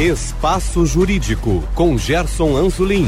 [0.00, 3.06] Espaço Jurídico, com Gerson Anzolin.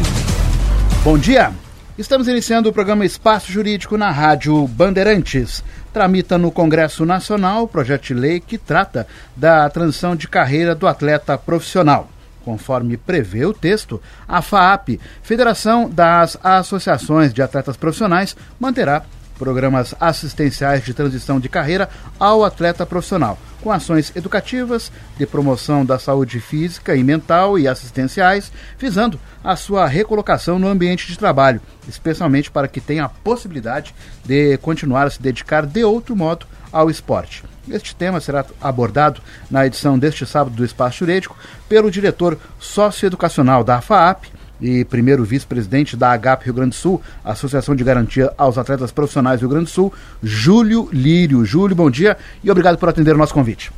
[1.02, 1.50] Bom dia.
[1.96, 5.64] Estamos iniciando o programa Espaço Jurídico na Rádio Bandeirantes.
[5.90, 10.86] Tramita no Congresso Nacional o projeto de lei que trata da transição de carreira do
[10.86, 12.10] atleta profissional.
[12.44, 13.98] Conforme prevê o texto,
[14.28, 19.02] a FAAP, Federação das Associações de Atletas Profissionais, manterá
[19.38, 21.88] programas assistenciais de transição de carreira
[22.18, 28.52] ao atleta profissional, com ações educativas, de promoção da saúde física e mental e assistenciais,
[28.78, 34.56] visando a sua recolocação no ambiente de trabalho, especialmente para que tenha a possibilidade de
[34.58, 37.44] continuar a se dedicar de outro modo ao esporte.
[37.68, 39.20] Este tema será abordado
[39.50, 41.36] na edição deste sábado do Espaço Jurídico
[41.68, 44.24] pelo diretor socioeducacional da FAAP,
[44.62, 49.40] e primeiro vice-presidente da AGAP Rio Grande do Sul, Associação de Garantia aos Atletas Profissionais
[49.40, 51.44] do Rio Grande do Sul, Júlio Lírio.
[51.44, 53.72] Júlio, bom dia e obrigado por atender o nosso convite.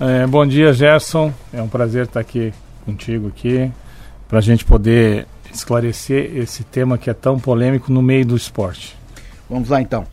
[0.00, 1.32] É, bom dia, Gerson.
[1.52, 2.52] É um prazer estar aqui
[2.84, 3.70] contigo aqui
[4.26, 8.96] para a gente poder esclarecer esse tema que é tão polêmico no meio do esporte.
[9.48, 10.06] Vamos lá então.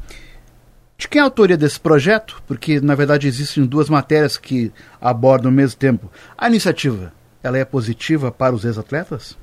[0.98, 2.42] De quem é a autoria desse projeto?
[2.48, 6.12] Porque na verdade existem duas matérias que abordam ao mesmo tempo.
[6.38, 9.38] A iniciativa, ela é positiva para os ex-atletas?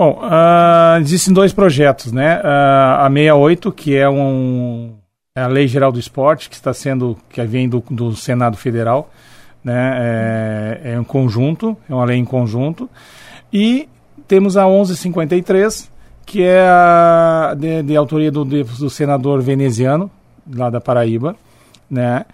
[0.00, 2.38] Bom, uh, existem dois projetos, né?
[2.38, 4.94] Uh, a 68, que é um
[5.36, 9.10] é a Lei Geral do Esporte, que está sendo, que vem do, do Senado Federal,
[9.62, 9.98] né?
[10.00, 12.88] É, é, um conjunto, é uma lei em conjunto.
[13.52, 13.90] E
[14.26, 15.92] temos a 1153,
[16.24, 20.10] que é a, de, de autoria do, do senador veneziano,
[20.50, 21.36] lá da Paraíba,
[21.90, 22.24] né?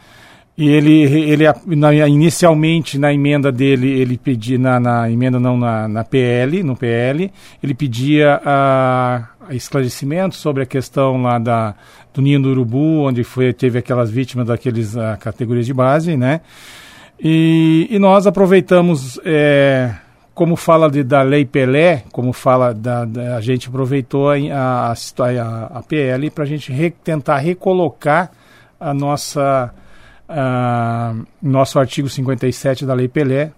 [0.59, 1.45] E ele, ele
[1.77, 6.75] na, inicialmente na emenda dele, ele pedia, na, na emenda não, na, na, PL, no
[6.75, 7.31] PL,
[7.63, 11.75] ele pedia a, a esclarecimento sobre a questão lá da,
[12.15, 16.41] do Ninho do Urubu, onde foi, teve aquelas vítimas daqueles a, categorias de base, né?
[17.21, 19.95] E, e nós aproveitamos, é,
[20.35, 24.93] como fala de, da Lei Pelé, como fala da, da a gente aproveitou a, a,
[24.93, 28.31] a, a PL para a gente re, tentar recolocar
[28.81, 29.71] a nossa
[30.29, 33.53] uh, nosso artigo 57 da Lei Pelé.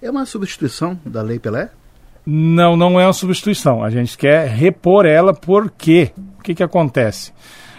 [0.00, 1.70] É uma substituição da Lei Pelé?
[2.24, 3.82] Não, não é uma substituição.
[3.82, 7.32] A gente quer repor ela porque o que, que acontece?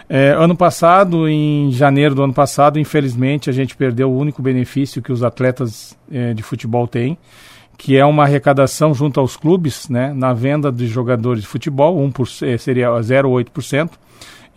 [0.08, 5.00] É, ano passado, em janeiro do ano passado, infelizmente, a gente perdeu o único benefício
[5.00, 7.16] que os atletas é, de futebol têm,
[7.78, 12.10] que é uma arrecadação junto aos clubes, né, na venda de jogadores de futebol, 1
[12.12, 13.90] por, é, seria 0,8%,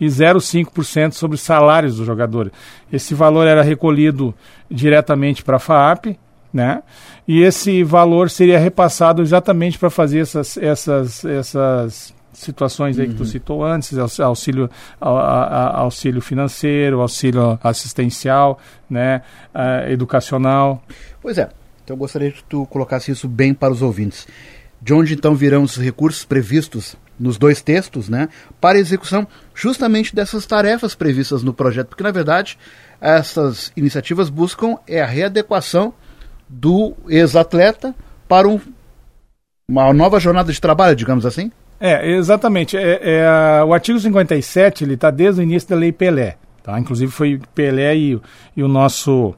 [0.00, 2.52] e 0,5% sobre os salários dos jogadores.
[2.92, 4.34] Esse valor era recolhido
[4.70, 6.18] diretamente para a FAAP,
[6.52, 6.82] né?
[7.26, 13.10] E esse valor seria repassado exatamente para fazer essas, essas, essas situações aí uhum.
[13.10, 13.28] que tu uhum.
[13.28, 14.70] citou antes, auxílio,
[15.00, 19.22] auxílio financeiro, auxílio assistencial, né,
[19.54, 20.82] uh, educacional.
[21.20, 21.50] Pois é,
[21.84, 24.26] então eu gostaria que tu colocasse isso bem para os ouvintes.
[24.80, 28.28] De onde então virão os recursos previstos nos dois textos, né,
[28.60, 32.58] para execução justamente dessas tarefas previstas no projeto, porque na verdade
[33.00, 35.92] essas iniciativas buscam é a readequação
[36.48, 37.94] do ex-atleta
[38.26, 38.60] para um,
[39.68, 41.52] uma nova jornada de trabalho, digamos assim?
[41.80, 42.76] É, exatamente.
[42.76, 46.36] É, é o artigo 57 ele está desde o início da Lei Pelé.
[46.62, 46.78] Tá?
[46.78, 48.20] Inclusive foi Pelé e,
[48.56, 49.34] e o nosso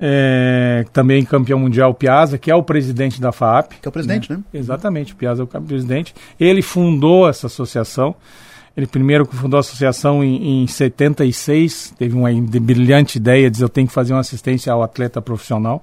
[0.00, 3.72] é, também campeão mundial Piazza, que é o presidente da FAAP.
[3.82, 4.38] Que é o presidente, né?
[4.38, 4.58] né?
[4.58, 6.14] Exatamente, Piazza é o presidente.
[6.38, 8.14] Ele fundou essa associação.
[8.76, 12.30] Ele primeiro fundou a associação em, em 76, teve uma
[12.60, 15.82] brilhante ideia de eu tenho que fazer uma assistência ao atleta profissional.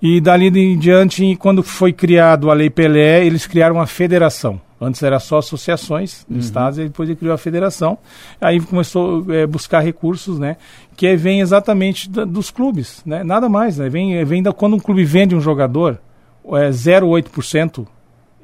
[0.00, 4.60] E dali em diante, quando foi criado a Lei Pelé, eles criaram uma federação.
[4.82, 6.38] Antes era só associações uhum.
[6.38, 7.98] estados e depois ele criou a federação.
[8.40, 10.56] Aí começou a é, buscar recursos, né?
[10.96, 13.22] Que vem exatamente da, dos clubes, né?
[13.22, 13.88] Nada mais, né?
[13.88, 15.98] Vem, vem da, quando um clube vende um jogador,
[16.46, 17.86] é 0,8%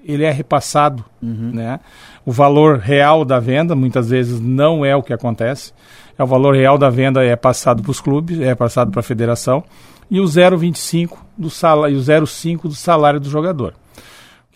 [0.04, 1.50] ele é repassado, uhum.
[1.53, 1.81] né?
[2.25, 5.72] O valor real da venda muitas vezes não é o que acontece.
[6.16, 9.03] É o valor real da venda é passado para os clubes, é passado para a
[9.03, 9.65] federação
[10.10, 13.75] e o 0,25 do salário, o 0,5 do salário do jogador.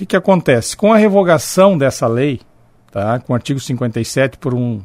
[0.02, 0.76] O que, que acontece?
[0.76, 2.40] Com a revogação dessa lei,
[2.90, 4.80] tá, com o artigo 57, por um,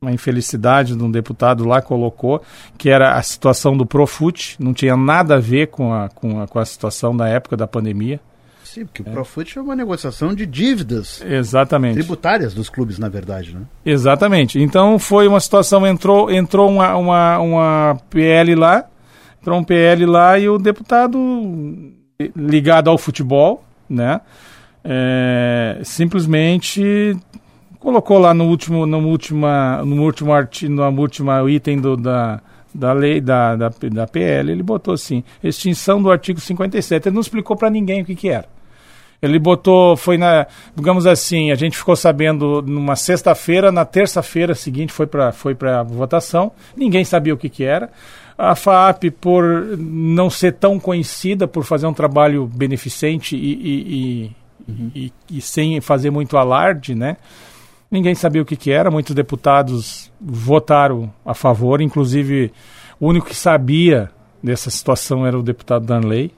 [0.00, 2.40] uma infelicidade de um deputado lá colocou,
[2.78, 6.46] que era a situação do Profut, não tinha nada a ver com a, com a,
[6.46, 8.20] com a situação da época da pandemia.
[8.62, 9.10] Sim, porque é.
[9.10, 11.94] o Profut é uma negociação de dívidas Exatamente.
[11.94, 13.62] tributárias dos clubes, na verdade, né?
[13.84, 14.60] Exatamente.
[14.60, 18.84] Então foi uma situação, entrou, entrou uma, uma, uma PL lá,
[19.42, 21.18] entrou um PL lá e o deputado
[22.36, 24.20] ligado ao futebol, né?
[24.84, 27.16] É, simplesmente
[27.78, 32.40] colocou lá no último, no última, no último artigo, no último item do, da,
[32.74, 37.08] da lei da, da, da PL, ele botou assim, extinção do artigo 57.
[37.08, 38.46] Ele não explicou para ninguém o que, que era.
[39.22, 44.92] Ele botou, foi na, digamos assim, a gente ficou sabendo numa sexta-feira, na terça-feira seguinte
[44.92, 47.90] foi para foi a votação, ninguém sabia o que, que era.
[48.40, 49.44] A FAP, por
[49.76, 54.90] não ser tão conhecida, por fazer um trabalho beneficente e, e, e, uhum.
[54.94, 57.16] e, e sem fazer muito alarde, né?
[57.90, 62.52] Ninguém sabia o que, que era, muitos deputados votaram a favor, inclusive
[62.98, 64.10] o único que sabia
[64.42, 66.32] dessa situação era o deputado Danley,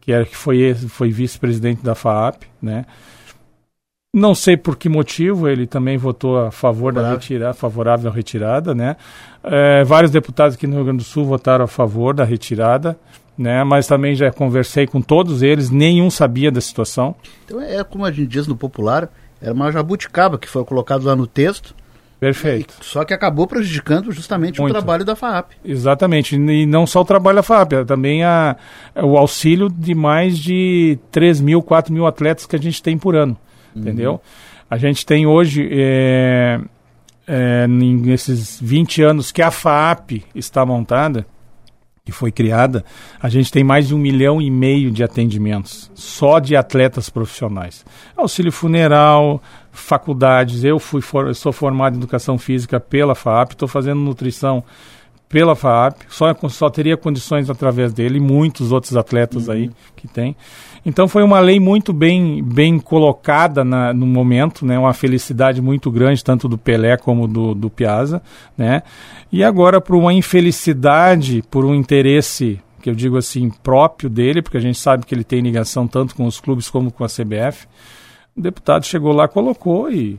[0.00, 2.86] que era que foi foi vice-presidente da FAAP, né?
[4.14, 7.02] Não sei por que motivo ele também votou a favor favorável.
[7.02, 8.96] da retirada, favorável à retirada, né?
[9.42, 12.96] É, vários deputados aqui no Rio Grande do Sul votaram a favor da retirada,
[13.36, 13.64] né?
[13.64, 17.16] Mas também já conversei com todos eles, nenhum sabia da situação.
[17.44, 19.10] Então é como a gente diz no popular,
[19.42, 21.74] era uma jabuticaba que foi colocado lá no texto
[22.24, 22.74] Perfeito.
[22.80, 24.70] Só que acabou prejudicando justamente Muito.
[24.70, 25.50] o trabalho da FAAP.
[25.62, 26.36] Exatamente.
[26.36, 28.56] E não só o trabalho da FAAP, também a,
[28.96, 33.14] o auxílio de mais de 3 mil, 4 mil atletas que a gente tem por
[33.14, 33.36] ano.
[33.74, 33.82] Uhum.
[33.82, 34.20] Entendeu?
[34.70, 36.60] A gente tem hoje, é,
[37.26, 41.26] é, nesses 20 anos que a FAAP está montada,
[42.04, 42.84] que foi criada,
[43.18, 47.84] a gente tem mais de um milhão e meio de atendimentos, só de atletas profissionais.
[48.14, 49.42] Auxílio funeral,
[49.72, 54.62] faculdades, eu fui for, eu sou formado em educação física pela FAP, estou fazendo nutrição
[55.34, 59.54] pela FAP, só, só teria condições através dele, e muitos outros atletas uhum.
[59.54, 60.36] aí que tem.
[60.86, 64.78] Então foi uma lei muito bem, bem colocada na, no momento, né?
[64.78, 68.22] uma felicidade muito grande, tanto do Pelé como do, do Piazza.
[68.56, 68.84] Né?
[69.32, 74.58] E agora, por uma infelicidade, por um interesse, que eu digo assim, próprio dele, porque
[74.58, 77.66] a gente sabe que ele tem ligação tanto com os clubes como com a CBF,
[78.36, 80.16] o deputado chegou lá, colocou e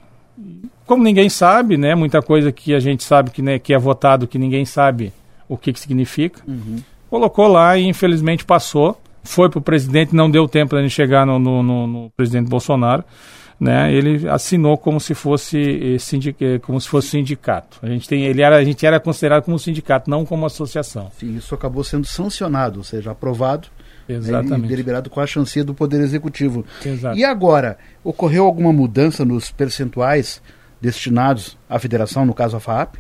[0.86, 4.28] como ninguém sabe, né, muita coisa que a gente sabe que, né, que é votado
[4.28, 5.12] que ninguém sabe
[5.48, 6.78] o que, que significa, uhum.
[7.10, 11.26] colocou lá e infelizmente passou foi para o presidente, não deu tempo para ele chegar
[11.26, 13.04] no, no, no, no, presidente Bolsonaro,
[13.60, 13.92] né?
[13.92, 17.80] Ele assinou como se fosse eh, sindic, eh, como se fosse sindicato.
[17.82, 21.10] A gente tem, ele era, a gente era considerado como sindicato, não como associação.
[21.18, 23.68] Sim, isso acabou sendo sancionado, ou seja, aprovado.
[24.08, 24.68] Né, Exatamente.
[24.68, 26.64] Deliberado com a chance do Poder Executivo.
[26.86, 27.18] Exato.
[27.18, 30.42] E agora, ocorreu alguma mudança nos percentuais
[30.82, 32.96] destinados à federação, no caso a FAP?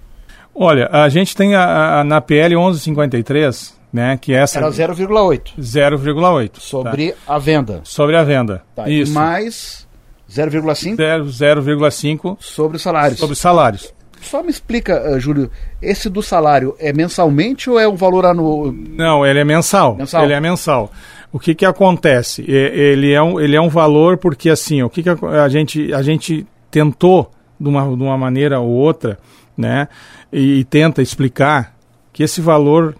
[0.53, 4.17] Olha, a gente tem a, a, na PL 1153, né?
[4.19, 5.51] Que essa era 0,8.
[5.59, 6.59] 0,8.
[6.59, 7.17] Sobre tá.
[7.27, 7.81] a venda.
[7.83, 8.63] Sobre a venda.
[8.73, 8.87] Tá.
[8.89, 9.13] Isso.
[9.13, 9.85] Mais
[10.29, 10.95] 0,5?
[10.95, 13.19] 0,5 sobre salários.
[13.19, 13.93] Sobre salários.
[14.21, 15.51] Só me explica, uh, Júlio,
[15.81, 18.71] esse do salário é mensalmente ou é um valor anual?
[18.71, 19.95] Não, ele é mensal.
[19.95, 20.23] mensal.
[20.23, 20.91] Ele é mensal.
[21.31, 22.43] O que que acontece?
[22.49, 25.93] Ele é um, ele é um valor porque assim, o que, que a, a gente
[25.93, 29.17] a gente tentou de uma, de uma maneira ou outra,
[29.57, 29.87] né?
[30.31, 31.75] E, e tenta explicar
[32.11, 32.95] que esse valor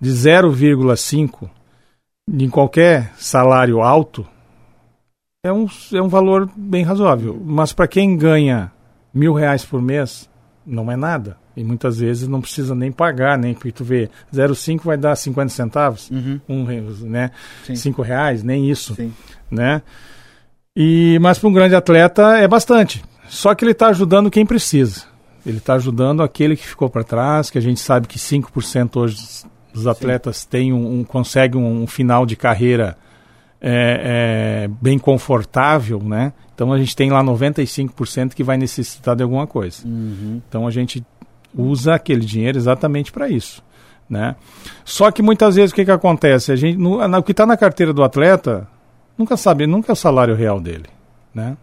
[0.00, 1.48] de 0,5
[2.30, 4.26] em qualquer salário alto
[5.42, 7.40] é um, é um valor bem razoável.
[7.44, 8.70] Mas para quem ganha
[9.12, 10.28] mil reais por mês,
[10.66, 11.36] não é nada.
[11.56, 15.48] E muitas vezes não precisa nem pagar, nem porque tu vê, 0,5 vai dar 50
[15.48, 16.40] centavos, uhum.
[16.48, 16.64] um,
[17.08, 17.32] né?
[17.64, 17.74] Sim.
[17.74, 18.94] 5 reais, nem isso.
[18.94, 19.12] Sim.
[19.50, 19.82] Né?
[20.76, 23.02] E, mas para um grande atleta é bastante.
[23.28, 25.04] Só que ele está ajudando quem precisa.
[25.46, 29.16] Ele está ajudando aquele que ficou para trás, que a gente sabe que 5% hoje
[29.72, 32.96] os atletas têm um, um, conseguem um, final de carreira
[33.60, 36.32] é, é, bem confortável, né?
[36.54, 39.86] Então a gente tem lá 95% que vai necessitar de alguma coisa.
[39.86, 40.42] Uhum.
[40.48, 41.04] Então a gente
[41.54, 43.62] usa aquele dinheiro exatamente para isso.
[44.10, 44.34] Né?
[44.84, 46.50] Só que muitas vezes o que, que acontece?
[46.50, 48.66] A gente, no, no, o que está na carteira do atleta
[49.16, 50.86] nunca sabe, nunca é o salário real dele.
[51.34, 51.56] Né?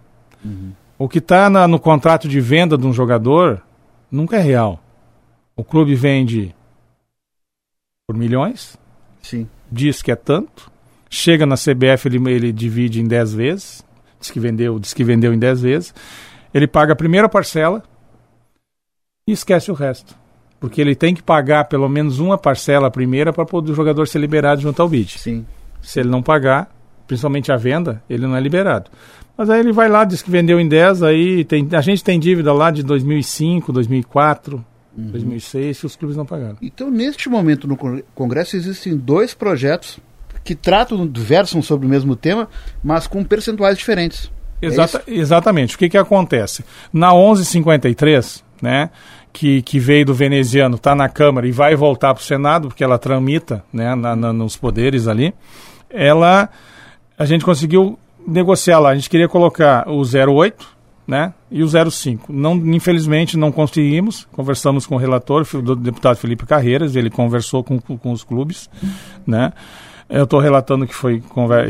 [0.44, 0.72] Uhum.
[0.98, 3.62] O que está no contrato de venda de um jogador
[4.10, 4.82] nunca é real.
[5.56, 6.56] O clube vende
[8.08, 8.78] por milhões.
[9.22, 9.48] Sim.
[9.72, 10.72] Diz que é tanto.
[11.10, 13.86] Chega na CBF, ele, ele divide em 10 vezes.
[14.20, 15.94] Diz que vendeu, diz que vendeu em 10 vezes.
[16.54, 17.84] Ele paga a primeira parcela
[19.28, 20.16] e esquece o resto.
[20.60, 24.62] Porque ele tem que pagar pelo menos uma parcela primeira para o jogador ser liberado
[24.62, 25.20] junto ao bid.
[25.20, 25.46] Sim.
[25.82, 26.74] Se ele não pagar,
[27.06, 28.90] principalmente a venda, ele não é liberado.
[29.38, 32.20] Mas aí ele vai lá, diz que vendeu em 10, aí tem, a gente tem
[32.20, 34.64] dívida lá de 2005, 2004,
[34.98, 35.12] uhum.
[35.12, 36.58] 2006, que os clubes não pagaram.
[36.62, 37.78] Então, neste momento no
[38.14, 40.00] Congresso existem dois projetos
[40.44, 42.48] que tratam, versam sobre o mesmo tema,
[42.84, 44.32] mas com percentuais diferentes.
[44.62, 45.76] É Exata, é exatamente.
[45.76, 46.64] O que, que acontece?
[46.94, 48.90] Na 1153, né,
[49.34, 52.84] que, que veio do veneziano, está na Câmara e vai voltar para o Senado, porque
[52.84, 55.34] ela tramita né, na, na, nos poderes ali,
[55.90, 56.50] ela,
[57.18, 58.90] a gente conseguiu negociar lá.
[58.90, 60.68] A gente queria colocar o 08,
[61.08, 61.34] né?
[61.52, 62.32] E o 05.
[62.34, 64.28] Não, infelizmente não conseguimos.
[64.32, 68.70] Conversamos com o relator, o deputado Felipe Carreiras, ele conversou com, com os clubes,
[69.26, 69.54] né?
[70.10, 71.24] Eu estou relatando que foi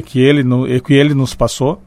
[0.06, 0.44] que ele,
[0.82, 1.82] que ele nos passou.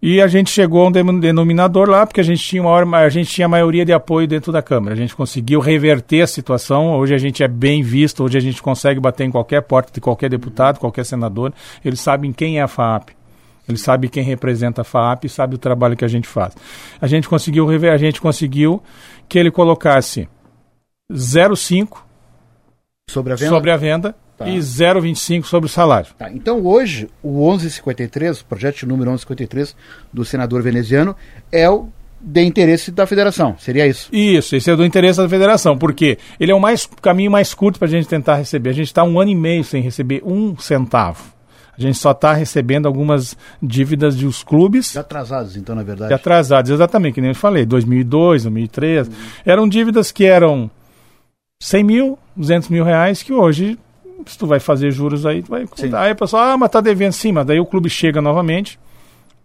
[0.00, 3.28] E a gente chegou a um denominador lá, porque a gente tinha uma a gente
[3.30, 4.94] tinha maioria de apoio dentro da Câmara.
[4.94, 6.96] A gente conseguiu reverter a situação.
[6.96, 10.00] Hoje a gente é bem visto, hoje a gente consegue bater em qualquer porta de
[10.00, 11.52] qualquer deputado, qualquer senador.
[11.84, 13.17] Eles sabem quem é a FAP.
[13.68, 16.54] Eles sabem quem representa a FAP e sabe o trabalho que a gente faz.
[17.00, 18.82] A gente conseguiu rever, a gente conseguiu
[19.28, 20.28] que ele colocasse
[21.12, 21.98] 0,5
[23.10, 24.48] sobre a venda, sobre a venda tá.
[24.48, 26.10] e 0,25 sobre o salário.
[26.16, 26.30] Tá.
[26.32, 29.76] Então hoje o 1153, o projeto número 1153
[30.12, 31.14] do senador veneziano
[31.52, 31.88] é o
[32.20, 34.08] de interesse da federação, seria isso?
[34.12, 37.78] Isso, esse é do interesse da federação, porque ele é o mais, caminho mais curto
[37.78, 38.70] para a gente tentar receber.
[38.70, 41.37] A gente está um ano e meio sem receber um centavo.
[41.78, 44.92] A gente só está recebendo algumas dívidas dos clubes.
[44.92, 46.08] De atrasados, então, na verdade.
[46.08, 49.06] De atrasados, exatamente, que nem eu falei, 2002, 2003.
[49.06, 49.14] Uhum.
[49.46, 50.68] Eram dívidas que eram
[51.62, 53.78] 100 mil, 200 mil reais, que hoje
[54.26, 55.64] se tu vai fazer juros aí, tu vai.
[55.96, 58.78] Aí o pessoal, ah, mas tá devendo sim, mas daí o clube chega novamente,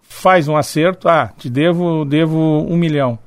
[0.01, 3.17] faz um acerto, ah, te devo, devo um milhão.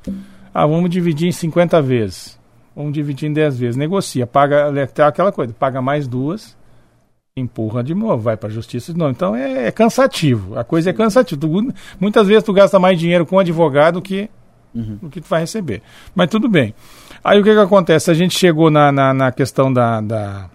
[0.52, 2.38] Ah, vamos dividir em 50 vezes.
[2.75, 3.76] Vamos dividir em 10 vezes.
[3.76, 4.70] Negocia, paga
[5.06, 6.56] aquela coisa, paga mais duas,
[7.38, 9.11] empurra de novo, vai para a justiça de novo.
[9.11, 10.59] Então é, é, cansativo.
[10.59, 11.38] A coisa é cansativa.
[11.38, 14.31] Tu, muitas vezes tu gasta mais dinheiro com advogado que
[14.75, 14.97] uhum.
[15.02, 15.83] do que tu vai receber.
[16.14, 16.75] Mas tudo bem.
[17.23, 18.11] Aí o que, que acontece?
[18.11, 20.49] A gente chegou na, na, na questão da, da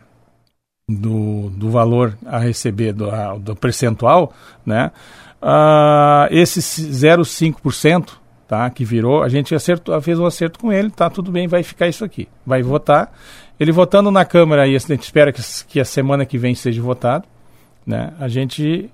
[0.89, 4.33] do, do valor a receber do, a, do percentual,
[4.65, 4.91] né?
[5.39, 8.13] Uh, esse 0,5%
[8.47, 11.61] tá, que virou, a gente acertou, fez um acerto com ele, tá tudo bem, vai
[11.63, 12.27] ficar isso aqui.
[12.45, 13.11] Vai votar.
[13.61, 16.81] Ele votando na Câmara, e a gente espera que, que a semana que vem seja
[16.81, 17.25] votado,
[17.85, 18.11] né?
[18.19, 18.89] A gente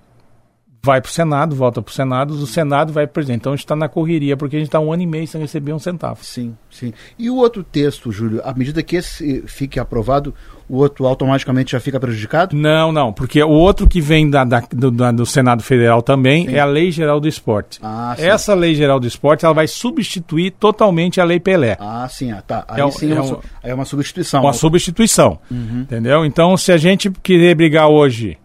[0.87, 3.41] vai para o Senado, volta para o Senado, o Senado vai para o presidente.
[3.41, 5.41] Então a gente está na correria, porque a gente está um ano e meio sem
[5.41, 6.23] receber um centavo.
[6.23, 6.93] Sim, sim.
[7.19, 10.33] E o outro texto, Júlio, à medida que esse fique aprovado,
[10.69, 12.55] o outro automaticamente já fica prejudicado?
[12.55, 16.47] Não, não, porque o outro que vem da, da, do, da, do, Senado Federal também
[16.47, 16.55] sim.
[16.55, 17.79] é a Lei Geral do Esporte.
[17.83, 18.25] Ah, sim.
[18.25, 21.75] Essa Lei Geral do Esporte ela vai substituir totalmente a Lei Pelé.
[21.79, 22.63] Ah, sim, ah, tá.
[22.69, 24.41] Aí é, sim é, é, uma, é uma substituição.
[24.41, 25.81] Uma substituição, uhum.
[25.81, 26.23] entendeu?
[26.23, 28.37] Então, se a gente querer brigar hoje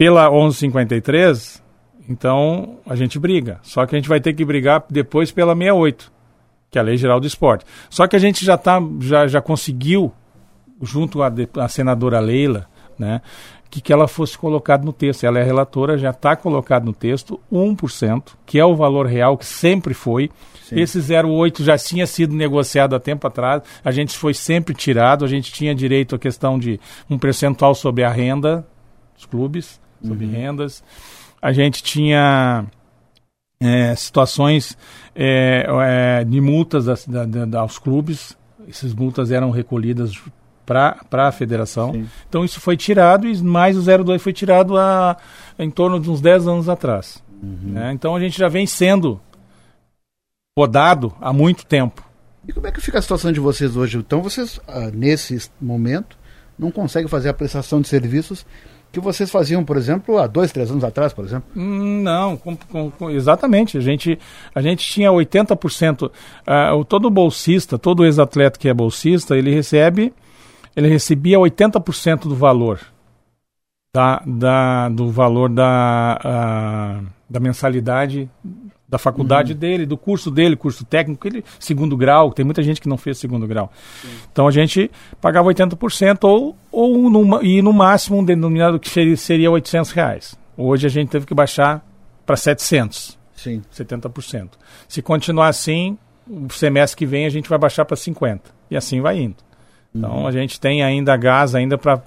[0.00, 1.62] pela 1153,
[2.08, 3.58] então a gente briga.
[3.60, 6.10] Só que a gente vai ter que brigar depois pela 68,
[6.70, 7.66] que é a Lei Geral do Esporte.
[7.90, 10.10] Só que a gente já, tá, já, já conseguiu,
[10.80, 12.66] junto à, à senadora Leila,
[12.98, 13.20] né,
[13.68, 15.24] que, que ela fosse colocada no texto.
[15.24, 19.44] Ela é relatora, já está colocado no texto 1%, que é o valor real que
[19.44, 20.30] sempre foi.
[20.62, 20.80] Sim.
[20.80, 25.28] Esse 0,8 já tinha sido negociado há tempo atrás, a gente foi sempre tirado, a
[25.28, 26.80] gente tinha direito à questão de
[27.10, 28.66] um percentual sobre a renda
[29.14, 30.32] dos clubes sobre uhum.
[30.32, 30.82] rendas.
[31.40, 32.66] A gente tinha
[33.60, 34.76] é, situações
[35.14, 38.36] é, é, de multas da, da, da, aos clubes.
[38.68, 40.12] Essas multas eram recolhidas
[40.64, 41.92] para a federação.
[41.92, 42.08] Sim.
[42.28, 45.16] Então isso foi tirado e mais o 02 foi tirado há,
[45.58, 47.22] em torno de uns 10 anos atrás.
[47.42, 47.72] Uhum.
[47.72, 47.92] Né?
[47.92, 49.20] Então a gente já vem sendo
[50.54, 52.08] podado há muito tempo.
[52.46, 53.98] E como é que fica a situação de vocês hoje?
[53.98, 56.18] Então vocês, ah, nesse momento,
[56.58, 58.46] não conseguem fazer a prestação de serviços
[58.92, 61.48] que vocês faziam, por exemplo, há dois, três anos atrás, por exemplo?
[61.56, 63.78] Hum, não, com, com, com, exatamente.
[63.78, 64.18] A gente,
[64.54, 66.08] a gente tinha 80%.
[66.08, 66.12] Uh,
[66.46, 70.12] ah, todo bolsista, todo ex-atleta que é bolsista, ele recebe,
[70.74, 72.80] ele recebia 80% do valor.
[73.92, 78.30] Da, da, do valor da, uh, da mensalidade
[78.90, 79.58] da faculdade uhum.
[79.58, 83.18] dele, do curso dele, curso técnico, ele, segundo grau, tem muita gente que não fez
[83.18, 83.72] segundo grau.
[84.02, 84.08] Sim.
[84.32, 89.16] Então a gente pagava 80% ou, ou no, e no máximo um denominado que seria,
[89.16, 90.36] seria 800 reais.
[90.56, 91.86] Hoje a gente teve que baixar
[92.26, 93.16] para 700.
[93.36, 93.62] Sim.
[93.72, 94.50] 70%.
[94.88, 95.96] Se continuar assim,
[96.28, 98.40] o semestre que vem a gente vai baixar para 50%.
[98.70, 99.36] E assim vai indo.
[99.94, 100.26] Então uhum.
[100.26, 102.00] a gente tem ainda gás ainda para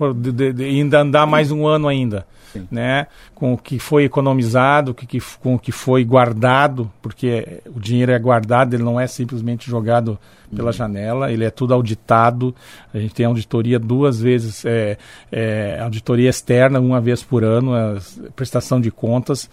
[0.60, 2.66] ainda andar mais um ano ainda, Sim.
[2.72, 3.08] né?
[3.36, 8.14] Com o que foi economizado, que, que, com o que foi guardado, porque o dinheiro
[8.14, 10.18] é guardado, ele não é simplesmente jogado
[10.56, 10.74] pela uhum.
[10.74, 12.56] janela, ele é tudo auditado.
[12.94, 14.98] A gente tem auditoria duas vezes, é,
[15.30, 17.98] é, auditoria externa uma vez por ano, a
[18.34, 19.50] prestação de contas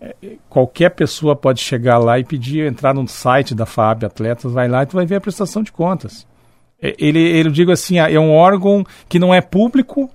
[0.00, 0.14] é,
[0.48, 4.82] qualquer pessoa pode chegar lá e pedir, entrar no site da FAB Atletas, vai lá
[4.82, 6.26] e tu vai ver a prestação de contas.
[6.82, 10.10] É, ele, ele digo assim, ah, é um órgão que não é público,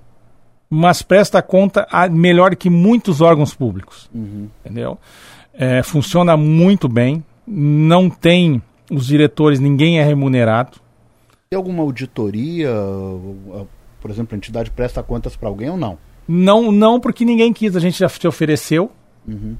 [0.68, 4.10] mas presta conta a, melhor que muitos órgãos públicos.
[4.14, 4.48] Uhum.
[4.64, 4.98] Entendeu?
[5.54, 10.78] É, funciona muito bem, não tem os diretores, ninguém é remunerado.
[11.48, 12.72] Tem alguma auditoria,
[14.00, 15.96] por exemplo, a entidade presta contas para alguém ou não?
[16.26, 17.76] Não, não, porque ninguém quis.
[17.76, 18.90] A gente já te ofereceu,
[19.26, 19.56] Uhum.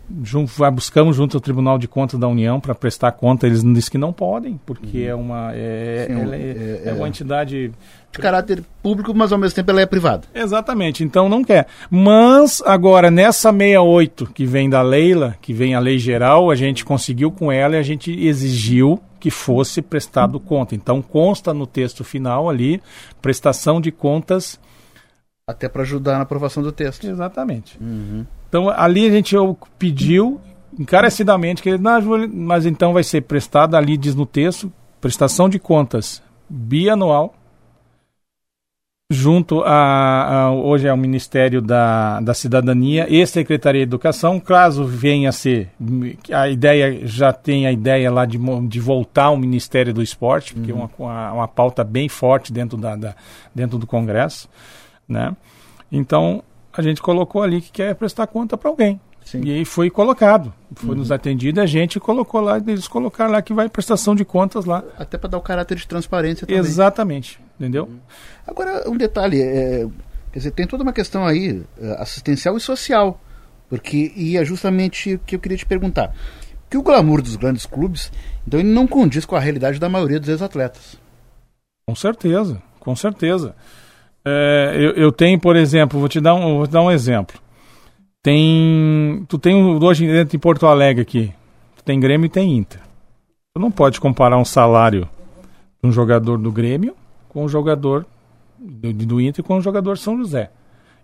[0.73, 3.47] Buscamos junto ao Tribunal de Contas da União para prestar conta.
[3.47, 5.09] Eles dizem que não podem, porque uhum.
[5.09, 7.73] é, uma, é, Sim, é, é, é, uma entidade
[8.13, 10.29] de caráter público, mas ao mesmo tempo ela é privada.
[10.35, 11.67] Exatamente, então não quer.
[11.91, 16.85] Mas agora, nessa 68 que vem da Leila, que vem a lei geral, a gente
[16.85, 20.75] conseguiu com ela e a gente exigiu que fosse prestado conta.
[20.75, 22.81] Então consta no texto final ali,
[23.21, 24.61] prestação de contas.
[25.49, 27.07] Até para ajudar na aprovação do texto.
[27.07, 27.77] Exatamente.
[27.81, 28.25] Uhum.
[28.49, 29.35] Então ali a gente
[29.79, 30.41] pediu
[30.79, 31.83] encarecidamente que ele,
[32.33, 37.35] mas então vai ser prestado ali diz no texto prestação de contas bianual
[39.11, 44.85] junto a, a, hoje é o Ministério da, da Cidadania e Secretaria de Educação, caso
[44.85, 45.71] venha a ser
[46.33, 50.73] a ideia já tem a ideia lá de, de voltar ao Ministério do Esporte, porque
[50.73, 50.81] uhum.
[50.81, 53.15] é uma, uma, uma, pauta bem forte dentro, da, da,
[53.55, 54.49] dentro do Congresso,
[55.09, 55.37] né?
[55.91, 56.43] Então
[56.81, 59.01] a gente colocou ali que quer prestar conta para alguém.
[59.27, 59.43] Sim.
[59.45, 60.97] E aí foi colocado, foi uhum.
[60.97, 64.85] nos atendido, a gente colocou lá, eles colocaram lá que vai prestação de contas lá.
[64.97, 66.61] Até para dar o caráter de transparência também.
[66.61, 67.87] Exatamente, entendeu?
[67.87, 67.99] Uhum.
[68.47, 69.85] Agora, um detalhe, é,
[70.33, 73.21] quer dizer, tem toda uma questão aí é, assistencial e social,
[73.69, 76.15] porque e é justamente o que eu queria te perguntar.
[76.71, 78.13] Que o glamour dos grandes clubes,
[78.47, 80.97] então ele não condiz com a realidade da maioria dos ex-atletas.
[81.85, 83.57] Com certeza, com certeza.
[84.29, 87.39] É, eu, eu, tenho, por exemplo, vou te dar um, vou te dar um exemplo.
[88.21, 91.33] Tem, tu tem hoje dentro em Porto Alegre aqui,
[91.77, 92.81] tu tem Grêmio e tem Inter.
[93.55, 95.09] Tu não pode comparar um salário
[95.81, 96.97] de um jogador do Grêmio
[97.29, 98.05] com um jogador
[98.59, 100.51] do, do Inter com um jogador São José.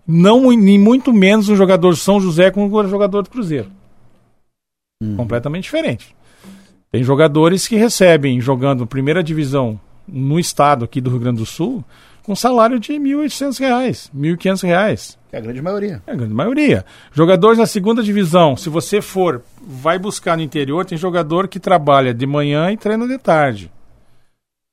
[0.05, 3.71] Não, nem muito menos um jogador São José com um jogador do Cruzeiro.
[5.01, 5.15] Hum.
[5.17, 6.17] Completamente diferente.
[6.91, 11.85] Tem jogadores que recebem, jogando primeira divisão no estado aqui do Rio Grande do Sul,
[12.23, 15.17] com salário de R$ 1.800, R$ 1.500.
[15.33, 16.03] É a grande maioria.
[16.07, 16.85] É a grande maioria.
[17.13, 22.13] Jogadores na segunda divisão, se você for, vai buscar no interior, tem jogador que trabalha
[22.13, 23.71] de manhã e treina de tarde.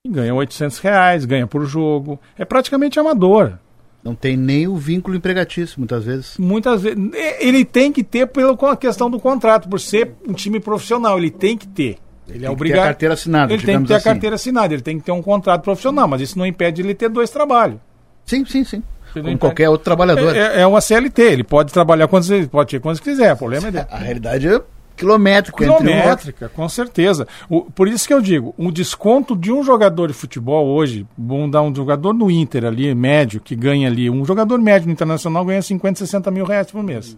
[0.06, 2.20] E ganha 800 reais, ganha por jogo.
[2.38, 3.58] É praticamente amador.
[4.04, 6.38] Não tem nem o vínculo empregatício, muitas vezes.
[6.38, 6.98] Muitas vezes.
[7.40, 11.58] Ele tem que ter pela questão do contrato, por ser um time profissional, ele tem
[11.58, 11.98] que ter.
[12.34, 12.78] Ele, é obrigado.
[12.78, 13.54] Ter a carteira assinada.
[13.54, 14.10] Ele tem que ter assim.
[14.10, 16.94] a carteira assinada, ele tem que ter um contrato profissional, mas isso não impede ele
[16.94, 17.80] ter dois trabalhos.
[18.26, 18.84] Sim, sim, sim.
[19.14, 20.36] Como qualquer outro trabalhador.
[20.36, 23.72] É, é, uma CLT, ele pode trabalhar quantos pode ter quantos quiser, o problema é
[23.72, 23.86] dele.
[23.90, 24.62] A realidade é
[24.96, 25.58] quilométrica.
[25.58, 27.28] Quilométrica, um com certeza.
[27.50, 31.50] O, por isso que eu digo, um desconto de um jogador de futebol hoje, vamos
[31.52, 35.46] dar um jogador no Inter ali, médio, que ganha ali, um jogador médio no Internacional
[35.46, 37.18] ganha 50, 60 mil reais por mês.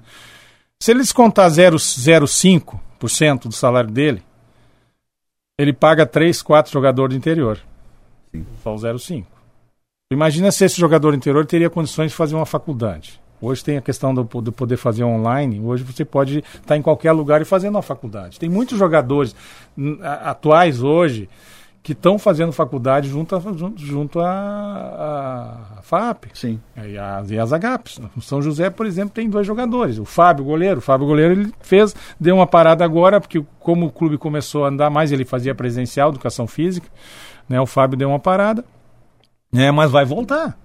[0.80, 4.24] Se ele descontar 0,05% do salário dele,
[5.62, 7.60] ele paga 3, 4 jogadores do interior.
[8.34, 8.45] Sim.
[8.63, 9.26] Só o 0,5.
[10.12, 13.21] Imagina se esse jogador interior teria condições de fazer uma faculdade.
[13.39, 15.60] Hoje tem a questão do, do poder fazer online.
[15.60, 18.39] Hoje você pode estar em qualquer lugar e fazendo uma faculdade.
[18.39, 19.36] Tem muitos jogadores
[20.02, 21.30] atuais hoje
[21.83, 26.59] que estão fazendo faculdade junto a, junto, junto a, a FAP Sim.
[26.77, 27.99] E, as, e as AGAPs.
[28.15, 29.97] O São José, por exemplo, tem dois jogadores.
[29.97, 30.77] O Fábio, goleiro.
[30.77, 34.69] O Fábio, goleiro, ele fez, deu uma parada agora, porque como o clube começou a
[34.69, 36.87] andar mais, ele fazia presencial, educação física.
[37.49, 38.63] Né, o Fábio deu uma parada.
[39.53, 40.57] É, mas vai voltar.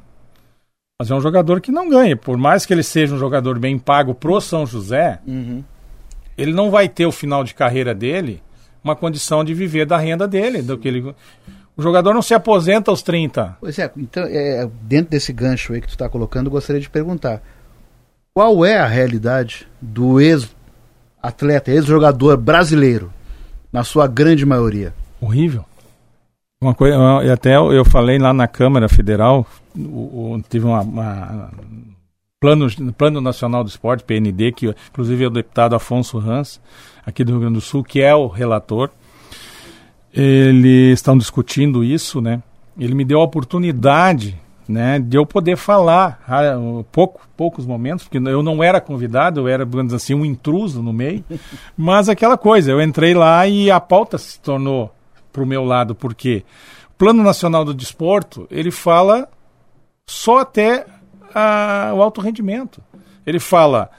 [1.01, 2.17] Mas é um jogador que não ganha.
[2.17, 5.65] Por mais que ele seja um jogador bem pago pro São José, uhum.
[6.37, 8.43] ele não vai ter o final de carreira dele
[8.87, 11.15] uma condição de viver da renda dele, do que ele.
[11.77, 13.59] O jogador não se aposenta aos 30.
[13.61, 16.89] Pois é, então, é, dentro desse gancho aí que tu está colocando, eu gostaria de
[16.89, 17.43] perguntar:
[18.33, 23.13] qual é a realidade do ex-atleta, ex-jogador brasileiro,
[23.73, 24.95] na sua grande maioria?
[25.21, 25.65] Horrível.
[26.63, 29.47] Uma coisa, e até eu falei lá na Câmara Federal,
[29.77, 31.51] o, o, tive uma, uma
[32.41, 36.61] plano, plano Nacional do Esporte, PND, que inclusive é o deputado Afonso Hans,
[37.05, 38.91] aqui do Rio Grande do Sul, que é o relator.
[40.13, 42.43] Eles estão discutindo isso, né?
[42.79, 48.19] Ele me deu a oportunidade, né, de eu poder falar ah, pouco, poucos momentos, porque
[48.19, 51.25] eu não era convidado, eu era, digamos assim, um intruso no meio.
[51.77, 54.93] Mas aquela coisa, eu entrei lá e a pauta se tornou
[55.33, 56.45] para o meu lado, porque
[56.91, 59.29] o Plano Nacional do Desporto, ele fala
[60.07, 60.87] só até
[61.37, 62.83] a, o alto rendimento.
[63.27, 63.91] Ele fala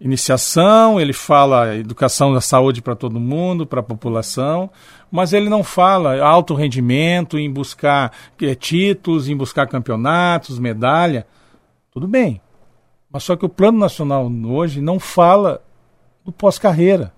[0.00, 4.70] iniciação, ele fala educação da saúde para todo mundo, para a população,
[5.10, 11.26] mas ele não fala alto rendimento, em buscar é, títulos, em buscar campeonatos, medalha.
[11.90, 12.40] Tudo bem.
[13.10, 15.62] Mas só que o Plano Nacional hoje não fala
[16.24, 17.12] do pós-carreira.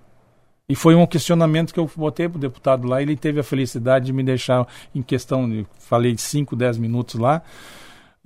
[0.69, 3.01] E foi um questionamento que eu botei para o deputado lá.
[3.01, 7.43] Ele teve a felicidade de me deixar em questão, falei 5, 10 minutos lá.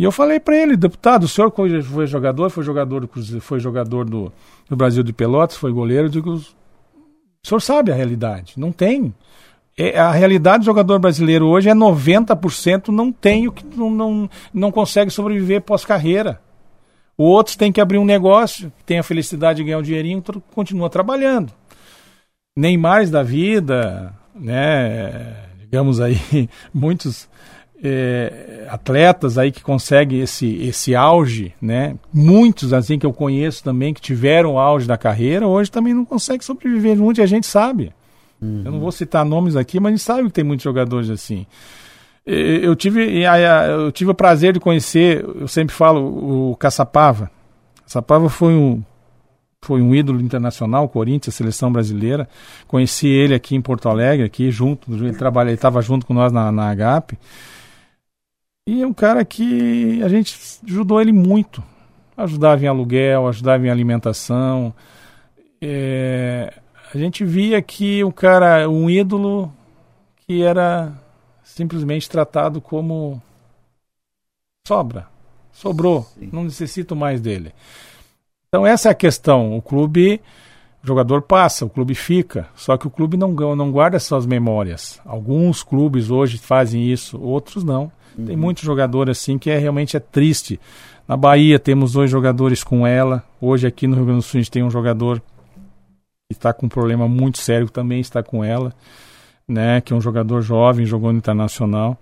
[0.00, 4.06] E eu falei para ele, deputado, o senhor foi jogador, foi jogador do, foi jogador
[4.06, 4.32] do,
[4.66, 9.12] do Brasil de Pelotas, foi goleiro, eu digo, o senhor sabe a realidade, não tem.
[9.76, 14.30] É, a realidade do jogador brasileiro hoje é 90% não tem o que não, não,
[14.54, 16.40] não consegue sobreviver pós-carreira.
[17.14, 21.52] Outros têm que abrir um negócio, tem a felicidade de ganhar um dinheirinho, continua trabalhando.
[22.56, 26.18] Neymar da vida, né, digamos aí,
[26.72, 27.28] muitos
[27.82, 31.96] é, atletas aí que conseguem esse, esse auge, né?
[32.12, 36.04] Muitos assim que eu conheço também que tiveram o auge da carreira, hoje também não
[36.04, 37.92] conseguem sobreviver muito e a gente sabe.
[38.40, 38.62] Uhum.
[38.64, 41.46] Eu não vou citar nomes aqui, mas a gente sabe que tem muitos jogadores assim.
[42.26, 47.30] Eu tive, eu tive o prazer de conhecer, eu sempre falo, o Caçapava.
[47.82, 48.82] Caçapava foi um,
[49.60, 52.28] foi um ídolo internacional, Corinthians, seleção brasileira.
[52.68, 56.30] Conheci ele aqui em Porto Alegre, aqui junto, ele trabalha, ele estava junto com nós
[56.30, 57.18] na, na HP.
[58.70, 61.60] E é um cara que a gente ajudou ele muito.
[62.16, 64.72] Ajudava em aluguel, ajudava em alimentação.
[65.60, 66.54] É,
[66.94, 69.52] a gente via que o cara, um ídolo
[70.24, 70.92] que era
[71.42, 73.20] simplesmente tratado como
[74.64, 75.08] sobra,
[75.50, 76.30] sobrou, Sim.
[76.32, 77.52] não necessito mais dele.
[78.46, 79.56] Então essa é a questão.
[79.56, 80.20] O clube,
[80.80, 85.00] o jogador passa, o clube fica, só que o clube não, não guarda suas memórias.
[85.04, 87.90] Alguns clubes hoje fazem isso, outros não.
[88.20, 88.26] Uhum.
[88.26, 90.60] Tem muitos jogadores assim que é realmente é triste.
[91.08, 93.24] Na Bahia temos dois jogadores com ela.
[93.40, 96.66] Hoje aqui no Rio Grande do Sul a gente tem um jogador que está com
[96.66, 98.72] um problema muito sério que também está com ela,
[99.48, 99.80] né?
[99.80, 101.98] Que é um jogador jovem, jogou no internacional.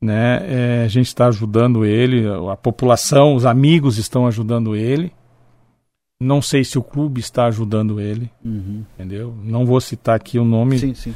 [0.00, 0.42] Né?
[0.46, 5.12] É, a gente está ajudando ele, a população, os amigos estão ajudando ele.
[6.20, 8.84] Não sei se o clube está ajudando ele, uhum.
[8.94, 9.34] entendeu?
[9.44, 11.14] Não vou citar aqui o nome, sim, sim.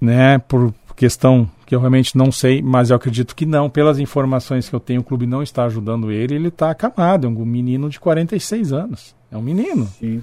[0.00, 0.38] né?
[0.38, 3.70] Por questão que eu realmente não sei, mas eu acredito que não.
[3.70, 6.34] Pelas informações que eu tenho, o clube não está ajudando ele.
[6.34, 9.14] Ele está acamado, é um menino de 46 anos.
[9.30, 9.86] É um menino.
[9.98, 10.22] Sim.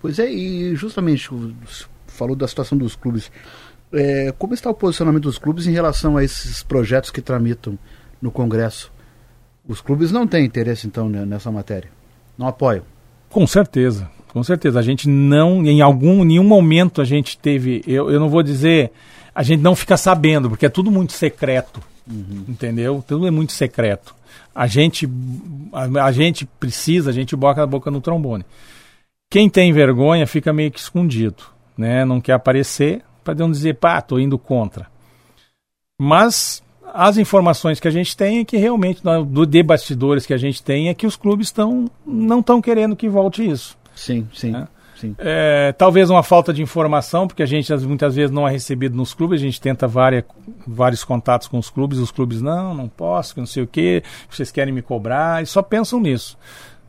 [0.00, 1.30] Pois é, e justamente
[2.06, 3.30] falou da situação dos clubes.
[3.92, 7.78] É, como está o posicionamento dos clubes em relação a esses projetos que tramitam
[8.20, 8.92] no Congresso?
[9.66, 11.90] Os clubes não têm interesse, então, nessa matéria?
[12.36, 12.82] Não apoiam?
[13.30, 14.78] Com certeza, com certeza.
[14.78, 18.90] A gente não, em algum, nenhum momento a gente teve, eu, eu não vou dizer
[19.34, 21.80] a gente não fica sabendo, porque é tudo muito secreto.
[22.06, 22.44] Uhum.
[22.48, 23.02] Entendeu?
[23.06, 24.14] Tudo é muito secreto.
[24.54, 25.08] A gente,
[25.72, 28.44] a, a, gente precisa, a gente boca a boca no trombone.
[29.30, 31.44] Quem tem vergonha fica meio que escondido,
[31.76, 32.04] né?
[32.04, 34.86] Não quer aparecer para não dizer, pá, tô indo contra.
[35.98, 40.38] Mas as informações que a gente tem é que realmente, do de bastidores que a
[40.38, 43.78] gente tem, é que os clubes estão não estão querendo que volte isso.
[43.94, 44.50] Sim, sim.
[44.50, 44.68] Né?
[45.18, 49.14] É, talvez uma falta de informação, porque a gente muitas vezes não é recebido nos
[49.14, 50.24] clubes, a gente tenta várias,
[50.66, 54.50] vários contatos com os clubes, os clubes não, não posso, não sei o que, vocês
[54.50, 56.36] querem me cobrar, e só pensam nisso.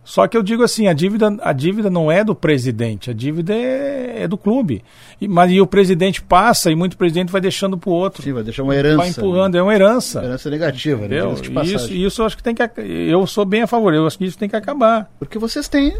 [0.04, 3.54] Só que eu digo assim, a dívida, a dívida não é do presidente, a dívida
[3.54, 4.84] é, é do clube.
[5.20, 8.22] E, mas e o presidente passa e muito presidente vai deixando para o outro.
[8.22, 8.98] Sim, vai deixar uma herança.
[8.98, 9.60] Vai empurrando, né?
[9.60, 10.22] é uma herança.
[10.22, 11.20] Herança negativa, né?
[11.64, 12.64] Isso, isso eu acho que tem que.
[12.82, 15.10] Eu sou bem a favor, eu acho que isso tem que acabar.
[15.18, 15.96] Porque vocês têm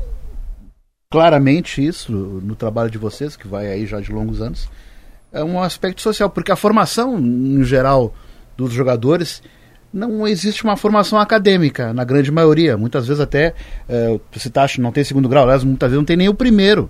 [1.14, 4.68] claramente isso no trabalho de vocês, que vai aí já de longos anos,
[5.32, 8.16] é um aspecto social, porque a formação, em geral,
[8.58, 9.44] dos jogadores,
[9.94, 12.76] não existe uma formação acadêmica, na grande maioria.
[12.78, 13.54] Muitas vezes até,
[13.88, 16.90] é, se tá, não tem segundo grau, aliás, muitas vezes não tem nem o primeiro.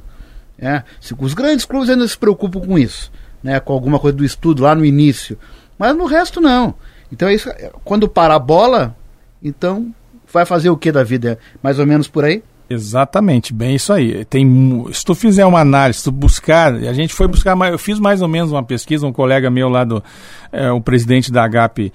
[0.57, 0.83] É,
[1.19, 3.11] os grandes clubes ainda se preocupam com isso,
[3.43, 5.37] né, com alguma coisa do estudo lá no início,
[5.77, 6.75] mas no resto não.
[7.11, 7.49] Então é isso,
[7.83, 8.95] quando para a bola,
[9.43, 9.93] então
[10.31, 11.37] vai fazer o que da vida?
[11.61, 12.41] Mais ou menos por aí?
[12.69, 14.25] Exatamente, bem isso aí.
[14.25, 17.99] Tem, se tu fizer uma análise, se tu buscar, a gente foi buscar, eu fiz
[17.99, 20.03] mais ou menos uma pesquisa, um colega meu lá do,
[20.51, 21.91] é, o presidente da HAP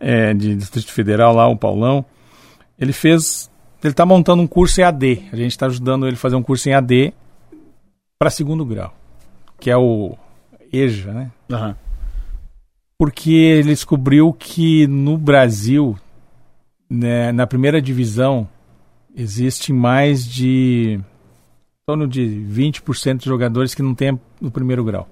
[0.00, 2.04] é, de Distrito Federal lá, o Paulão,
[2.78, 3.50] ele fez,
[3.82, 6.42] ele está montando um curso em AD, a gente está ajudando ele a fazer um
[6.42, 7.12] curso em AD
[8.18, 8.94] para segundo grau,
[9.60, 10.16] que é o
[10.72, 11.30] EJA, né?
[11.50, 11.74] Uhum.
[12.96, 15.96] Porque ele descobriu que no Brasil,
[16.88, 18.48] né, na primeira divisão,
[19.16, 25.08] existe mais de em torno de 20% de jogadores que não tem no primeiro grau.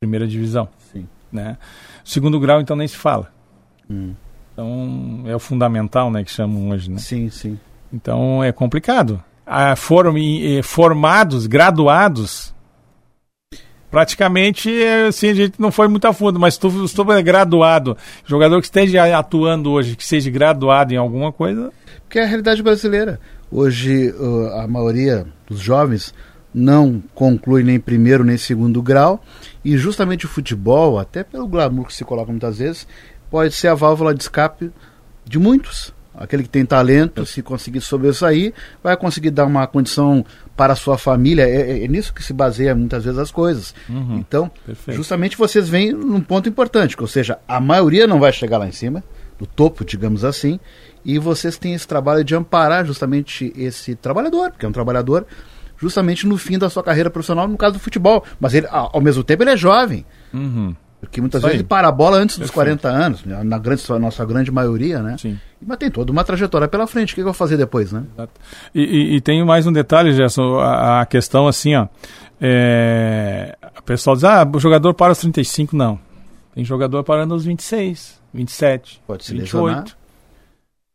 [0.00, 0.68] Primeira divisão.
[0.92, 1.08] Sim.
[1.32, 1.58] Né?
[2.04, 3.32] Segundo grau, então, nem se fala.
[3.90, 4.14] Hum.
[4.52, 6.98] Então, é o fundamental, né, que chamam hoje, né?
[6.98, 7.58] Sim, sim.
[7.92, 9.22] Então, é complicado.
[9.46, 10.14] Ah, foram
[10.62, 12.54] formados, graduados,
[13.90, 14.70] praticamente,
[15.08, 17.96] assim, a gente não foi muito a fundo, mas se tu, se tu é graduado,
[18.24, 21.72] jogador que esteja atuando hoje, que seja graduado em alguma coisa,
[22.08, 23.20] que é a realidade brasileira.
[23.50, 24.14] Hoje,
[24.54, 26.14] a maioria dos jovens
[26.54, 29.22] não conclui nem primeiro nem segundo grau,
[29.64, 32.86] e justamente o futebol, até pelo glamour que se coloca muitas vezes,
[33.30, 34.70] pode ser a válvula de escape
[35.24, 35.92] de muitos.
[36.14, 40.24] Aquele que tem talento, se conseguir sobressair, vai conseguir dar uma condição
[40.58, 41.48] para a sua família.
[41.48, 43.72] É, é, é nisso que se baseia muitas vezes as coisas.
[43.88, 44.96] Uhum, então, perfeito.
[44.96, 48.72] justamente vocês vêm num ponto importante, ou seja, a maioria não vai chegar lá em
[48.72, 49.04] cima,
[49.38, 50.58] do topo, digamos assim,
[51.04, 55.24] e vocês têm esse trabalho de amparar justamente esse trabalhador, que é um trabalhador
[55.80, 58.24] justamente no fim da sua carreira profissional, no caso do futebol.
[58.40, 60.04] Mas ele, ao mesmo tempo, ele é jovem.
[60.34, 60.74] Uhum.
[61.00, 63.40] Porque muitas Isso vezes ele para a bola antes dos 40 anos, né?
[63.44, 65.16] na grande, nossa grande maioria, né?
[65.16, 65.38] Sim.
[65.64, 67.12] Mas tem toda uma trajetória pela frente.
[67.12, 68.04] O que eu vou fazer depois, né?
[68.74, 71.86] E, e, e tem mais um detalhe, Gerson, a, a questão assim, ó.
[72.40, 76.00] É, o pessoal diz, ah, o jogador para os 35, não.
[76.54, 79.96] Tem jogador parando aos 26, 27, Pode se 28.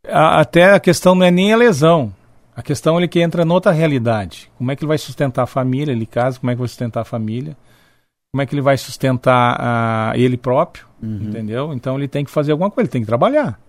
[0.10, 2.14] A, até a questão não é nem a lesão.
[2.56, 4.52] A questão é que entra noutra realidade.
[4.58, 7.02] Como é que ele vai sustentar a família, ele casa, como é que vai sustentar
[7.02, 7.56] a família?
[8.34, 9.60] Como é que ele vai sustentar
[10.16, 11.20] uh, ele próprio, uhum.
[11.22, 11.72] entendeu?
[11.72, 13.60] Então ele tem que fazer alguma coisa, ele tem que trabalhar.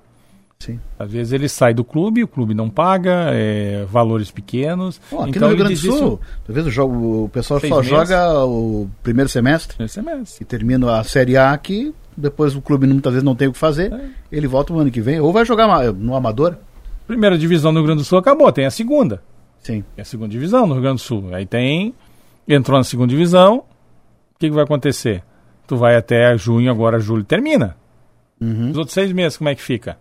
[0.58, 0.80] Sim.
[0.98, 4.98] Às vezes ele sai do clube, o clube não paga, é, valores pequenos.
[5.12, 7.76] Oh, aqui então no Rio Grande do Sul, às vezes o, jogo, o pessoal só
[7.76, 7.86] meses.
[7.90, 10.42] joga o primeiro semestre, primeiro semestre.
[10.42, 13.58] e termina a Série A aqui, depois o clube muitas vezes não tem o que
[13.58, 14.08] fazer, é.
[14.32, 16.56] ele volta no ano que vem, ou vai jogar no Amador.
[17.06, 19.22] Primeira divisão no Rio Grande do Sul acabou, tem a segunda.
[19.60, 19.84] Sim.
[19.94, 21.34] Tem a segunda divisão no Rio Grande do Sul.
[21.34, 21.94] Aí tem.
[22.48, 23.64] Entrou na segunda divisão.
[24.34, 25.22] O que, que vai acontecer?
[25.66, 27.76] Tu vai até junho, agora julho termina.
[28.40, 28.70] Uhum.
[28.70, 29.96] Os outros seis meses, como é que fica?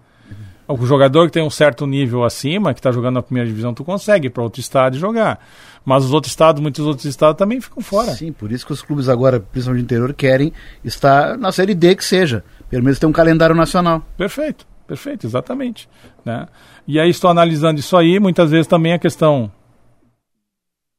[0.67, 0.75] Uhum.
[0.81, 3.83] O jogador que tem um certo nível acima, que está jogando na primeira divisão, tu
[3.83, 5.39] consegue ir para outro estado e jogar.
[5.85, 8.11] Mas os outros estados, muitos outros estados também ficam fora.
[8.11, 10.51] Sim, por isso que os clubes agora, principalmente do interior, querem
[10.83, 12.43] estar na Série D que seja.
[12.69, 14.03] Pelo menos ter um calendário nacional.
[14.17, 15.87] Perfeito, perfeito, exatamente.
[16.25, 16.47] Né?
[16.87, 19.51] E aí estou analisando isso aí, muitas vezes também a questão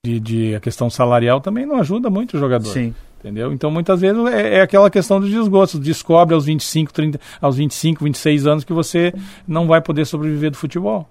[0.04, 2.70] de, de, a questão salarial também não ajuda muito o jogador.
[2.70, 2.94] Sim.
[3.24, 3.54] Entendeu?
[3.54, 5.80] Então muitas vezes é, é aquela questão dos desgostos.
[5.80, 9.14] Descobre aos 25, 30, aos 25, 26 anos que você
[9.48, 11.08] não vai poder sobreviver do futebol.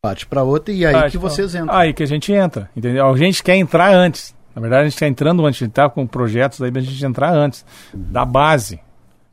[0.00, 1.74] Parte para outra e aí que vocês entram.
[1.74, 3.08] Aí que a gente entra, entendeu?
[3.08, 4.36] A gente quer entrar antes.
[4.54, 6.84] Na verdade, a gente está entrando antes, a gente está com projetos aí para a
[6.84, 8.78] gente entrar antes, da base.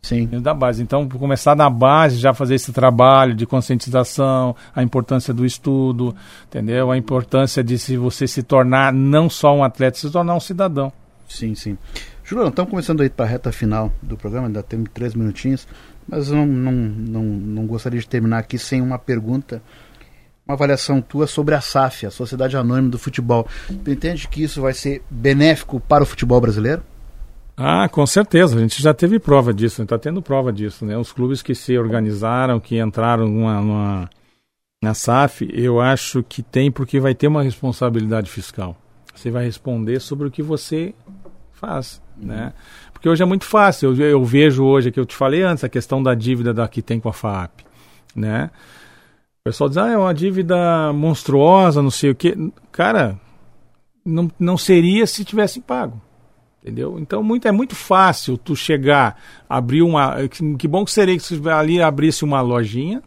[0.01, 0.25] Sim.
[0.41, 0.81] Da base.
[0.81, 6.15] Então, começar na base, já fazer esse trabalho de conscientização, a importância do estudo,
[6.47, 6.89] entendeu?
[6.89, 10.91] A importância de se você se tornar não só um atleta, se tornar um cidadão.
[11.27, 11.77] Sim, sim.
[12.23, 15.67] Juliano, estamos começando aí para a reta final do programa, ainda temos três minutinhos,
[16.07, 19.61] mas não, não, não, não gostaria de terminar aqui sem uma pergunta,
[20.45, 23.47] uma avaliação tua sobre a SAF, a Sociedade Anônima do Futebol.
[23.83, 26.81] Tu entende que isso vai ser benéfico para o futebol brasileiro?
[27.57, 28.55] Ah, com certeza.
[28.55, 30.85] A gente já teve prova disso, está tendo prova disso.
[30.85, 30.95] Né?
[30.95, 34.09] Os clubes que se organizaram, que entraram numa, numa,
[34.81, 38.77] na SAF, eu acho que tem porque vai ter uma responsabilidade fiscal.
[39.15, 40.93] Você vai responder sobre o que você
[41.57, 42.27] faz, uhum.
[42.27, 42.53] né?
[42.93, 43.95] Porque hoje é muito fácil.
[43.95, 46.81] Eu, eu vejo hoje, que eu te falei antes, a questão da dívida da, que
[46.81, 47.61] tem com a FAP,
[48.15, 48.49] né?
[49.41, 52.35] O pessoal diz, ah, é uma dívida monstruosa, não sei o quê.
[52.71, 53.19] Cara,
[54.05, 56.01] não, não seria se tivesse pago.
[56.61, 56.99] Entendeu?
[56.99, 60.27] Então muito, é muito fácil tu chegar, abrir uma.
[60.27, 63.01] Que, que bom que seria que você ali abrisse uma lojinha,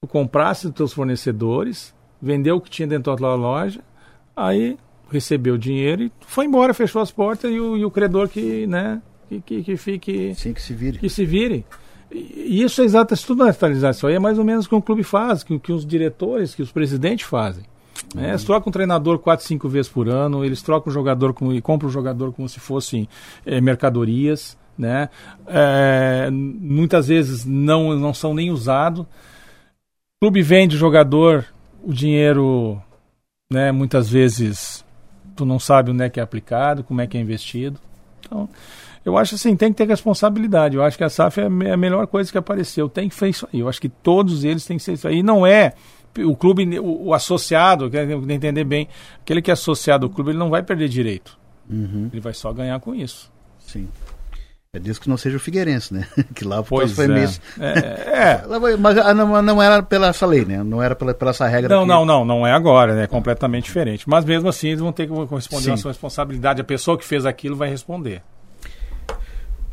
[0.00, 3.80] tu comprasse dos teus fornecedores, vendeu o que tinha dentro da loja,
[4.36, 4.78] aí
[5.10, 8.66] recebeu o dinheiro e foi embora, fechou as portas e o, e o credor que,
[8.66, 10.34] né, que, que, que fique.
[10.34, 10.98] Sim, que se vire.
[10.98, 11.64] Que se vire.
[12.10, 14.74] E isso é exato, isso tudo na isso aí é mais ou menos o que
[14.74, 17.64] um clube faz, que, que os diretores, que os presidentes fazem.
[18.14, 18.22] Uhum.
[18.22, 21.52] É, eles trocam um treinador quatro, cinco vezes por ano, eles trocam o jogador como,
[21.52, 23.06] e compram o jogador como se fossem
[23.44, 25.10] é, mercadorias, né?
[25.46, 29.00] É, muitas vezes não, não são nem usados.
[29.00, 31.44] O clube vende o jogador,
[31.82, 32.80] o dinheiro,
[33.52, 34.84] né, muitas vezes
[35.38, 37.78] tu não sabe onde é que é aplicado, como é que é investido.
[38.20, 38.48] Então,
[39.04, 40.76] eu acho assim, tem que ter responsabilidade.
[40.76, 42.88] Eu acho que a SAF é a melhor coisa que apareceu.
[42.88, 43.60] Tem que ser isso aí.
[43.60, 45.18] Eu acho que todos eles têm que ser isso aí.
[45.18, 45.74] E não é
[46.18, 48.88] o clube, o, o associado, quer entender bem,
[49.20, 51.38] aquele que é associado ao clube, ele não vai perder direito.
[51.70, 52.10] Uhum.
[52.12, 53.30] Ele vai só ganhar com isso.
[53.60, 53.88] Sim.
[54.78, 56.06] É disso que não seja o Figueirense, né?
[56.32, 57.24] que lá pois foi é.
[57.58, 58.42] É, é.
[58.78, 60.62] Mas ah, não, não era pela essa lei, né?
[60.62, 61.74] Não era pela, pela essa regra.
[61.74, 61.88] Não, que...
[61.88, 63.02] não, não, não é agora, né?
[63.02, 64.08] É completamente diferente.
[64.08, 66.60] Mas mesmo assim, eles vão ter que responder a sua responsabilidade.
[66.60, 68.22] A pessoa que fez aquilo vai responder.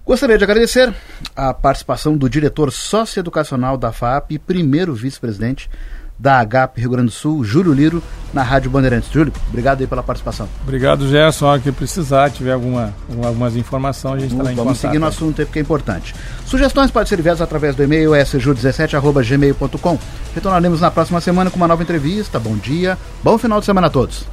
[0.03, 0.93] Gostaria de agradecer
[1.35, 5.69] a participação do diretor socioeducacional da FAP e primeiro vice-presidente
[6.17, 8.01] da HP Rio Grande do Sul, Júlio Liro,
[8.33, 9.11] na Rádio Bandeirantes.
[9.11, 10.47] Júlio, obrigado aí pela participação.
[10.63, 11.51] Obrigado, Gerson.
[11.51, 15.41] A que precisar, tiver alguma, algumas informações, a gente estará em Vamos seguir no assunto
[15.41, 16.15] aí porque é importante.
[16.45, 19.99] Sugestões podem ser enviadas através do e-mail sju17.gmail.com.
[20.33, 22.39] Retornaremos na próxima semana com uma nova entrevista.
[22.39, 24.25] Bom dia, bom final de semana a todos.